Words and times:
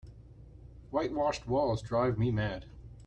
White 0.89 1.13
washed 1.13 1.45
walls 1.47 1.83
drive 1.83 2.17
me 2.17 2.31
mad. 2.31 2.65